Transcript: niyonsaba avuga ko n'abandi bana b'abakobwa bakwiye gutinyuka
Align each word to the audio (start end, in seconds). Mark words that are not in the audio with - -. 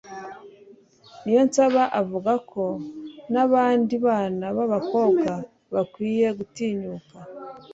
niyonsaba 1.23 1.81
avuga 2.01 2.33
ko 2.51 2.63
n'abandi 3.33 3.95
bana 4.05 4.45
b'abakobwa 4.55 5.31
bakwiye 5.73 6.27
gutinyuka 6.37 7.15